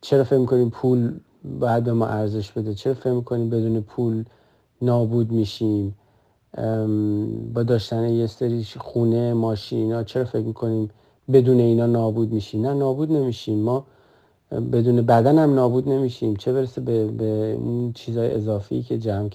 چرا 0.00 0.24
فکر 0.24 0.38
می‌کنیم 0.38 0.70
پول 0.70 1.12
باید 1.60 1.84
به 1.84 1.92
ما 1.92 2.06
ارزش 2.06 2.52
بده؟ 2.52 2.74
چرا 2.74 2.94
فکر 2.94 3.12
می‌کنیم 3.12 3.50
بدون 3.50 3.80
پول 3.80 4.24
نابود 4.82 5.32
میشیم؟ 5.32 5.94
با 7.54 7.62
داشتن 7.62 8.08
یه 8.08 8.26
سری 8.26 8.64
خونه 8.78 9.34
ماشین 9.34 9.92
ها 9.92 10.04
چرا 10.04 10.24
فکر 10.24 10.46
می‌کنیم 10.46 10.90
بدون 11.32 11.60
اینا 11.60 11.86
نابود 11.86 12.32
میشیم؟ 12.32 12.66
نه 12.66 12.74
نابود 12.74 13.12
نمیشیم. 13.12 13.58
ما 13.58 13.86
بدون 14.72 15.02
بدن 15.02 15.38
هم 15.38 15.54
نابود 15.54 15.88
نمیشیم. 15.88 16.36
چه 16.36 16.52
برسه 16.52 16.80
به, 16.80 17.06
به 17.06 17.58
اون 17.60 17.92
چیزهای 17.92 18.30
اضافی 18.34 18.82
که 18.82 18.98
جمع 18.98 19.28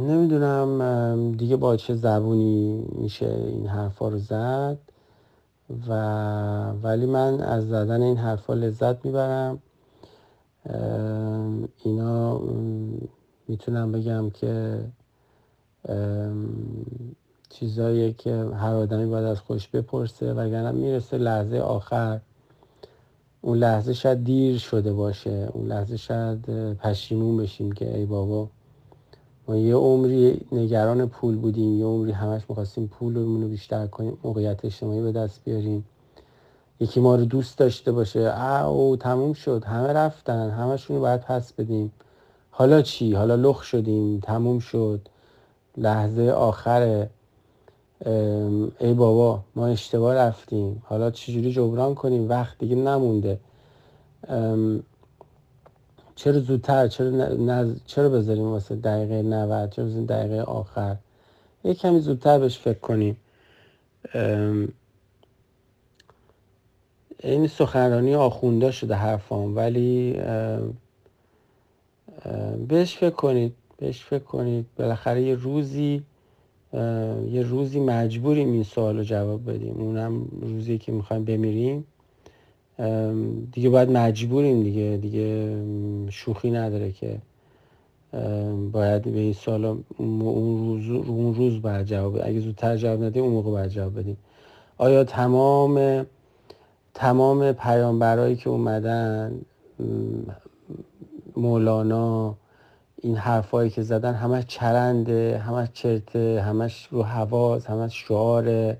نمی‌دونم 0.00 1.32
دیگه 1.32 1.56
با 1.56 1.76
چه 1.76 1.94
زبونی 1.94 2.84
میشه 2.92 3.26
این 3.26 3.66
حرفا 3.66 4.08
رو 4.08 4.18
زد. 4.18 4.78
و 5.88 5.92
ولی 6.82 7.06
من 7.06 7.40
از 7.40 7.68
زدن 7.68 8.02
این 8.02 8.16
حرفا 8.16 8.54
لذت 8.54 9.04
می‌برم. 9.04 9.58
اینا 11.84 12.40
می‌تونم 13.48 13.92
بگم 13.92 14.30
که 14.30 14.84
چیزایی 17.48 18.12
که 18.12 18.34
هر 18.34 18.74
آدمی 18.74 19.06
باید 19.06 19.24
از 19.24 19.40
خوش 19.40 19.68
بپرسه 19.68 20.32
وگرنه 20.32 20.70
می‌رسه 20.70 21.18
لحظه 21.18 21.58
آخر. 21.58 22.20
اون 23.40 23.58
لحظه 23.58 23.92
شاید 23.92 24.24
دیر 24.24 24.58
شده 24.58 24.92
باشه. 24.92 25.48
اون 25.52 25.66
لحظه 25.66 25.96
شاید 25.96 26.74
پشیمون 26.74 27.36
بشیم 27.36 27.72
که 27.72 27.96
ای 27.96 28.06
بابا 28.06 28.48
ما 29.48 29.56
یه 29.56 29.74
عمری 29.74 30.46
نگران 30.52 31.08
پول 31.08 31.36
بودیم. 31.36 31.78
یه 31.78 31.84
عمری 31.84 32.12
همش 32.12 32.42
می‌خواستیم 32.48 32.86
پول 32.86 33.14
رو 33.14 33.48
بیشتر 33.48 33.86
کنیم 33.86 34.18
موقعیت 34.24 34.64
اجتماعی 34.64 35.02
به 35.02 35.12
دست 35.12 35.44
بیاریم. 35.44 35.84
یکی 36.80 37.00
ما 37.00 37.16
رو 37.16 37.24
دوست 37.24 37.58
داشته 37.58 37.92
باشه. 37.92 38.20
او 38.64 38.96
تموم 38.96 39.32
شد. 39.32 39.64
همه 39.64 39.92
رفتن. 39.92 40.50
همشون 40.50 40.96
رو 40.96 41.02
باید 41.02 41.20
پس 41.20 41.52
بدیم. 41.52 41.92
حالا 42.50 42.82
چی؟ 42.82 43.14
حالا 43.14 43.34
لخ 43.34 43.62
شدیم. 43.62 44.20
تموم 44.20 44.58
شد. 44.58 45.08
لحظه 45.76 46.30
آخره. 46.30 47.10
ای 48.78 48.94
بابا 48.94 49.40
ما 49.56 49.66
اشتباه 49.66 50.14
رفتیم. 50.14 50.82
حالا 50.86 51.10
چجوری 51.10 51.52
جبران 51.52 51.94
کنیم؟ 51.94 52.28
وقت 52.28 52.58
دیگه 52.58 52.76
نمونده. 52.76 53.40
چرا 56.14 56.40
زودتر؟ 56.40 56.88
چرا, 56.88 57.10
نز... 57.10 57.74
چرا 57.86 58.08
بذاریم 58.08 58.44
واسه 58.44 58.76
دقیقه 58.76 59.22
90 59.22 59.70
چرا 59.70 59.84
بذاریم 59.84 60.06
دقیقه 60.06 60.42
آخر؟ 60.42 60.96
یه 61.64 61.74
کمی 61.74 62.00
زودتر 62.00 62.38
بهش 62.38 62.58
فکر 62.58 62.78
کنیم. 62.78 63.16
این 67.22 67.46
سخنرانی 67.46 68.14
آخونده 68.14 68.70
شده 68.70 68.94
حرفام 68.94 69.56
ولی 69.56 70.20
بهش 72.68 72.96
فکر 72.96 73.10
کنید 73.10 73.52
بهش 73.76 74.04
فکر 74.04 74.24
کنید. 74.24 74.66
بالاخره 74.78 75.22
یه 75.22 75.34
روزی 75.34 76.02
یه 77.30 77.42
روزی 77.42 77.80
مجبوریم 77.80 78.52
این 78.52 78.62
سوال 78.62 78.96
رو 78.96 79.04
جواب 79.04 79.50
بدیم. 79.50 79.74
اونم 79.80 80.28
روزی 80.40 80.78
که 80.78 80.92
می‌خوایم 80.92 81.24
بمیریم. 81.24 81.84
دیگه 83.52 83.68
باید 83.68 83.90
مجبوریم 83.90 84.62
دیگه 84.62 84.98
دیگه 85.02 85.56
شوخی 86.10 86.50
نداره 86.50 86.92
که 86.92 87.18
باید 88.72 89.02
به 89.02 89.18
این 89.20 89.32
سوال 89.32 89.64
اون 89.96 90.20
روز, 90.20 91.06
اون 91.08 91.34
روز 91.34 91.62
باید 91.62 91.86
جواب 91.86 92.20
اگه 92.22 92.40
زودتر 92.40 92.76
جواب 92.76 93.04
ندیم 93.04 93.22
اون 93.22 93.32
موقع 93.32 93.50
باید 93.50 93.70
جواب 93.70 93.98
بدیم. 93.98 94.16
آیا 94.78 95.04
تمام 95.04 96.06
تمام 97.00 97.52
پیامبرایی 97.52 98.36
که 98.36 98.50
اومدن 98.50 99.40
مولانا 101.36 102.36
این 102.96 103.16
حرفایی 103.16 103.70
که 103.70 103.82
زدن 103.82 104.14
همش 104.14 104.44
چرنده 104.46 105.38
همش 105.38 105.68
چرته 105.72 106.42
همش 106.46 106.88
رو 106.90 107.02
حواس 107.02 107.66
همش 107.66 108.04
شعاره. 108.08 108.78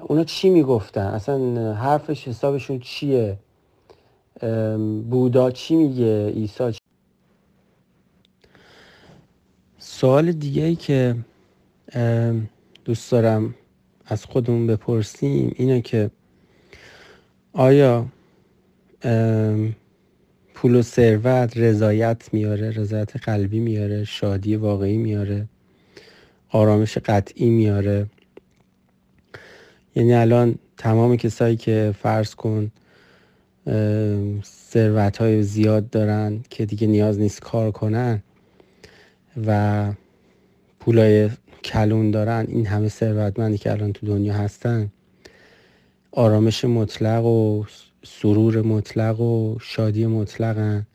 اونا 0.00 0.24
چی 0.24 0.50
می‌گفتن؟ 0.50 1.00
اصلا 1.00 1.74
حرفش 1.74 2.28
حسابشون 2.28 2.78
چیه؟ 2.78 3.38
بودا 5.10 5.50
چی 5.50 5.76
میگه؟ 5.76 6.28
عیسی 6.28 6.72
چی... 6.72 6.78
سوال 9.78 10.32
دیگه 10.32 10.64
ای 10.64 10.76
که 10.76 11.16
دوست 12.84 13.12
دارم 13.12 13.54
از 14.06 14.24
خودمون 14.24 14.66
بپرسیم 14.66 15.54
اینه 15.56 15.80
که 15.80 16.10
آیا 17.58 18.06
پول 20.54 20.74
و 20.74 20.82
ثروت 20.82 21.56
رضایت 21.56 22.28
میاره 22.32 22.70
رضایت 22.70 23.16
قلبی 23.16 23.60
میاره 23.60 24.04
شادی 24.04 24.56
واقعی 24.56 24.96
میاره 24.96 25.48
آرامش 26.50 26.98
قطعی 26.98 27.50
میاره؟ 27.50 28.06
یعنی 29.94 30.14
الان 30.14 30.54
تمام 30.76 31.16
کسایی 31.16 31.56
که 31.56 31.94
فرض 32.02 32.34
کن 32.34 32.70
ثروت 34.44 35.16
های 35.16 35.42
زیاد 35.42 35.90
دارن 35.90 36.40
که 36.50 36.66
دیگه 36.66 36.86
نیاز 36.86 37.18
نیست 37.18 37.40
کار 37.40 37.70
کنن 37.70 38.22
و 39.46 39.92
پولای 40.80 41.30
کلون 41.64 42.10
دارن 42.10 42.46
این 42.48 42.66
همه 42.66 42.88
ثروتمندی 42.88 43.58
که 43.58 43.72
الان 43.72 43.92
تو 43.92 44.06
دنیا 44.06 44.34
هستن 44.34 44.90
آرامش 46.16 46.64
مطلق 46.64 47.24
و 47.24 47.64
سرور 48.04 48.62
مطلق 48.62 49.20
و 49.20 49.58
شادی 49.60 50.06
مطلقن 50.06 50.86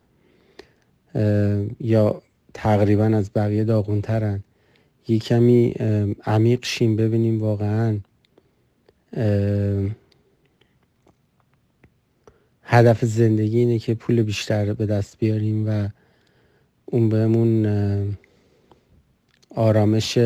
یا 1.80 2.22
تقریبا 2.54 3.04
از 3.06 3.32
بقیه 3.36 3.64
داغونترن. 3.64 4.44
یه 5.08 5.20
کمی 5.20 5.74
عمیق 6.26 6.66
شیم 6.66 6.96
ببینیم 6.96 7.42
واقعا. 7.42 8.00
هدف 12.64 13.06
زندگی 13.06 13.60
اینه 13.60 13.80
که 13.80 13.94
پول 13.94 14.24
بیشتر 14.24 14.74
به 14.74 14.86
دست 14.86 15.18
بیاریم 15.18 15.70
و 15.70 15.90
اون 16.86 17.10
بهمون 17.10 18.18
آرامش 19.56 20.18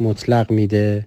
مطلق 0.00 0.50
میده. 0.50 1.06